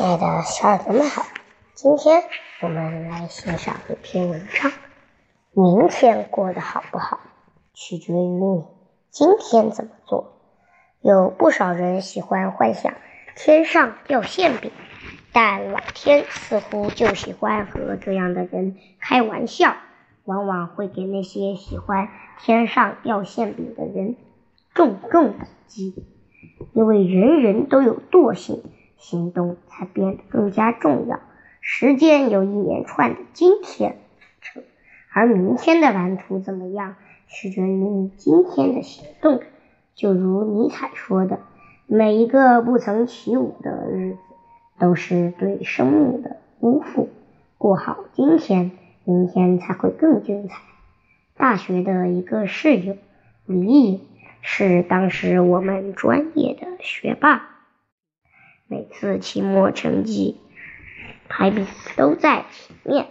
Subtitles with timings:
[0.00, 1.26] 亲爱的小耳朵们好，
[1.74, 2.22] 今天
[2.62, 4.72] 我们来欣赏一篇文章。
[5.52, 7.20] 明天过得好不好，
[7.74, 8.64] 取决于你
[9.10, 10.40] 今天怎么做。
[11.02, 12.94] 有不少人喜欢幻想
[13.36, 14.72] 天上掉馅饼，
[15.34, 19.76] 但老天似乎就喜欢和这样的人开玩笑，
[20.24, 22.08] 往往会给那些喜欢
[22.40, 24.16] 天上掉馅饼的人
[24.72, 26.06] 重重打击，
[26.72, 28.62] 因为人人都有惰性。
[29.00, 31.18] 行动才变得更加重要。
[31.60, 33.96] 时间由一连串的今天
[34.40, 34.62] 组成，
[35.12, 36.94] 而明天的蓝图怎么样，
[37.26, 39.42] 取决于你今天的行动。
[39.94, 41.40] 就如尼采说的
[41.86, 44.18] ：“每一个不曾起舞的日子，
[44.78, 47.08] 都是对生命的辜负。”
[47.58, 48.70] 过好今天，
[49.04, 50.56] 明天才会更精彩。
[51.36, 52.96] 大学的一个室友
[53.44, 54.00] 李颖
[54.40, 57.48] 是当时我们专业的学霸。
[58.70, 60.40] 每次期末成绩
[61.28, 63.08] 排名都在前面，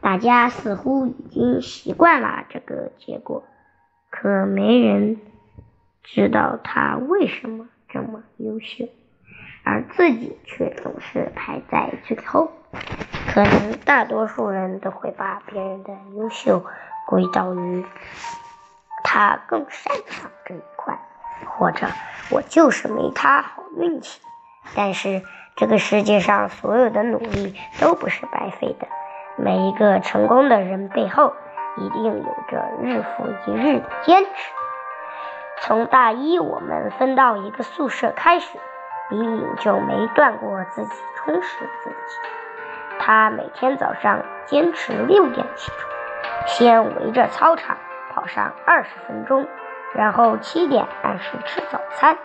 [0.00, 3.42] 大家似乎已经习惯了这个结果，
[4.10, 5.20] 可没人
[6.04, 8.88] 知道他为什么这么优秀，
[9.64, 12.52] 而自己却总是排在最后。
[13.34, 16.64] 可能大多数人都会把别人的优秀
[17.08, 17.84] 归到于
[19.02, 20.96] 他更擅长这一块，
[21.44, 21.88] 或者
[22.30, 24.20] 我就是没他好运气。
[24.74, 25.22] 但是，
[25.54, 28.86] 这个世界上所有的努力都不是白费的。
[29.36, 31.34] 每一个成功的人背后，
[31.76, 34.52] 一定有着日复一日的坚持。
[35.60, 38.58] 从大一我们分到一个宿舍开始，
[39.10, 42.96] 李颖就没断过自己充实自己。
[42.98, 45.92] 他每天早上坚持六点起床，
[46.46, 47.76] 先围着操场
[48.12, 49.46] 跑上二十分钟，
[49.94, 52.16] 然后七点按时吃早餐。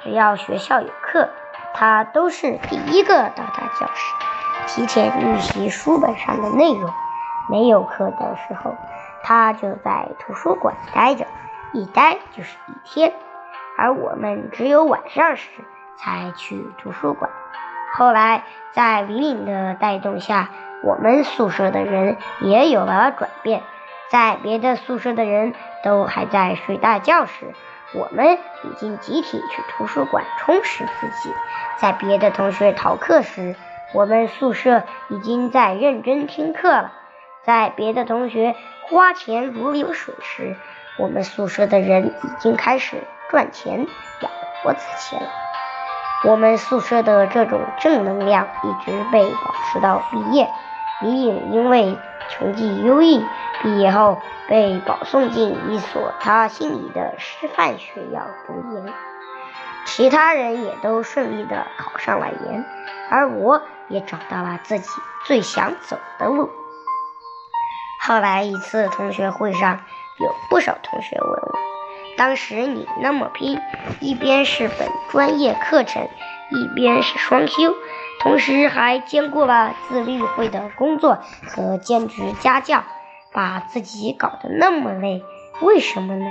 [0.00, 1.28] 只要学校有课。
[1.74, 4.14] 他都是第一个到达教室，
[4.66, 6.90] 提前预习书本上的内容。
[7.48, 8.76] 没有课的时候，
[9.22, 11.26] 他就在图书馆待着，
[11.72, 13.12] 一待就是一天。
[13.76, 15.48] 而我们只有晚上时
[15.96, 17.30] 才去图书馆。
[17.94, 20.50] 后来，在李颖的带动下，
[20.82, 23.62] 我们宿舍的人也有了转变。
[24.08, 27.54] 在别的宿舍的人都还在睡大觉时，
[27.94, 31.34] 我们已经集体去图书馆充实自己，
[31.78, 33.54] 在别的同学逃课时，
[33.92, 36.92] 我们宿舍已经在认真听课了；
[37.44, 38.56] 在别的同学
[38.88, 40.56] 花钱如流水时，
[40.98, 42.96] 我们宿舍的人已经开始
[43.30, 43.86] 赚钱
[44.20, 44.32] 养
[44.62, 45.30] 活自己了。
[46.24, 50.48] 我们宿舍的这种正能量一直被保持到毕业。
[51.00, 51.98] 李颖因为
[52.28, 53.26] 成绩优异，
[53.62, 54.20] 毕业后。
[54.48, 58.92] 被保送进一所他心仪的师范学校读研，
[59.86, 62.66] 其他人也都顺利的考上了研，
[63.08, 64.90] 而我也找到了自己
[65.24, 66.50] 最想走的路。
[68.02, 69.80] 后来一次同学会上，
[70.18, 71.54] 有不少同学问我，
[72.18, 73.58] 当时你那么拼，
[74.00, 76.10] 一边是本专业课程，
[76.50, 77.74] 一边是双休，
[78.20, 82.84] 同时还兼顾了自律会的工作和兼职家教。
[83.32, 85.24] 把自己搞得那么累，
[85.60, 86.26] 为什么呢？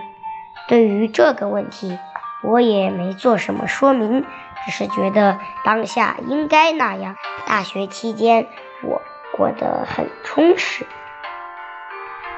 [0.67, 1.97] 对于这个问题，
[2.43, 4.23] 我也没做什么说明，
[4.65, 7.15] 只是觉得当下应该那样。
[7.45, 8.47] 大学期间，
[8.83, 9.01] 我
[9.35, 10.85] 过得很充实。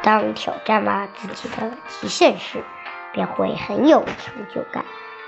[0.01, 2.63] 当挑战了自己的极限时，
[3.11, 4.85] 便会很有成就感，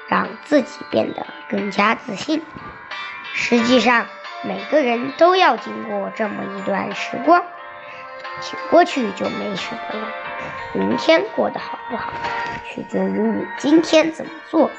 [0.07, 2.41] 让自己变得更加自信。
[3.33, 4.07] 实际上，
[4.43, 7.43] 每个人都要经过这么一段时光。
[8.41, 10.07] 挺过去就没什么了。
[10.73, 12.11] 明天过得好不好，
[12.69, 14.69] 取决于你今天怎么做。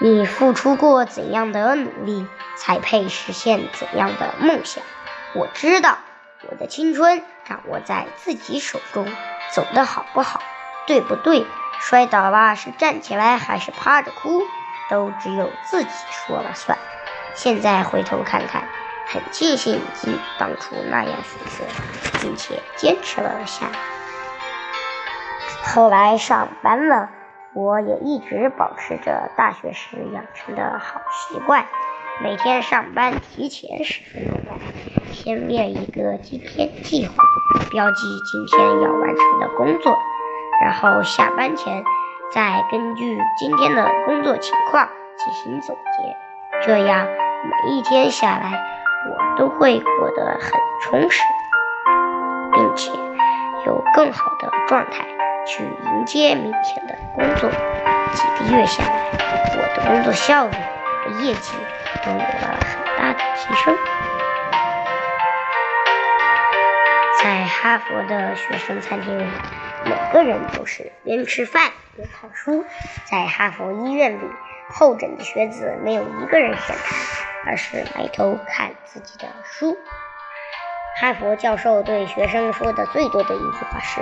[0.00, 4.82] 你付出过怎样的努力，才配实现怎样的梦想。
[5.34, 5.98] 我知道，
[6.48, 9.06] 我的青春掌握在自己手中。
[9.52, 10.42] 走得好不好，
[10.86, 11.46] 对不对？
[11.80, 14.42] 摔倒了是站起来还是趴着哭，
[14.90, 16.76] 都只有自己说了算。
[17.34, 18.66] 现在回头看看。
[19.06, 21.64] 很庆幸自己当初那样选择，
[22.20, 23.72] 并且坚持了下来。
[25.62, 27.10] 后来上班了，
[27.54, 31.66] 我也一直保持着大学时养成的好习惯：
[32.22, 34.58] 每天上班提前十分钟，
[35.12, 37.14] 先列一个今天计划，
[37.70, 39.98] 标记今天要完成的工作，
[40.62, 41.82] 然后下班前
[42.32, 46.66] 再根据今天的工作情况进行总结。
[46.66, 48.83] 这样每一天下来。
[49.06, 50.52] 我都会过得很
[50.82, 51.20] 充实，
[52.52, 52.90] 并且
[53.66, 55.06] 有更好的状态
[55.46, 57.50] 去迎接明天的工作。
[58.12, 59.10] 几个月下来，
[59.52, 60.52] 我的工作效率
[61.04, 61.52] 和业绩
[62.04, 63.76] 都有了很大的提升。
[67.22, 69.26] 在哈佛的学生餐厅里，
[69.84, 72.64] 每个人都是边吃饭边看书。
[73.04, 74.30] 在哈佛医院里，
[74.68, 76.86] 候诊的学子没有一个人闲谈，
[77.46, 79.76] 而是埋头看自己的书。
[81.00, 84.00] 哈佛教授对学生说的最多的一句话是：“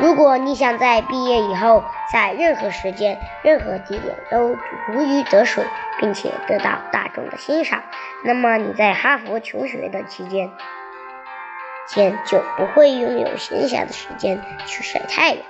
[0.00, 4.56] 如果你想在毕业以后，在任何时间、任何地点都
[4.88, 5.64] 如鱼得水，
[6.00, 7.82] 并且得到大众的欣赏，
[8.24, 10.50] 那么你在哈佛求学的期间。”
[11.86, 15.44] 间就不会拥有闲暇的时间去晒太阳，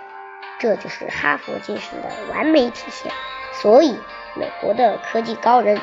[0.58, 3.12] 这就是哈佛精神的完美体现。
[3.52, 3.96] 所以，
[4.34, 5.80] 美国的科技高人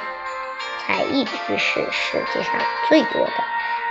[0.79, 2.53] 才一直是世界上
[2.89, 3.33] 最多的。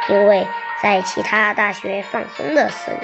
[0.08, 0.46] 因为
[0.82, 3.02] 在其他大学放松的四年，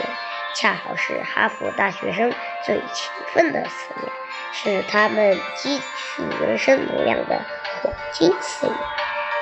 [0.54, 2.32] 恰好是哈佛大学生
[2.64, 4.12] 最勤奋的四年，
[4.52, 7.40] 是他们积蓄人生能量的
[7.82, 8.76] 黄金四年。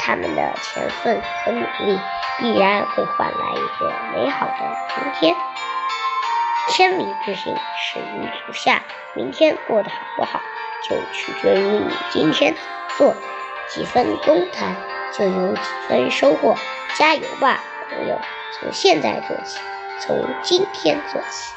[0.01, 1.99] 他们的勤奋和努力。
[2.37, 5.37] 必然会换来一个美好的明天。
[6.67, 8.83] 千里之行，始于足下。
[9.15, 10.41] 明天过得好不好，
[10.89, 12.55] 就取决于你今天
[12.97, 13.15] 做
[13.69, 14.77] 几分功谈，
[15.13, 16.57] 就有几分收获。
[16.97, 17.61] 加油吧，
[17.91, 18.21] 朋友！
[18.61, 19.59] 从现在做起，
[20.01, 21.55] 从今天做起。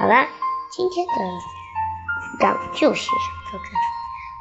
[0.00, 0.26] 好了，
[0.68, 3.76] 今天的文章就写上到这里，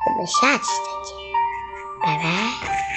[0.05, 1.17] 我们下期再见，
[2.01, 2.88] 拜拜。